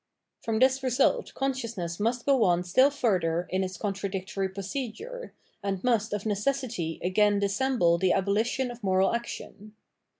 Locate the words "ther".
3.19-3.43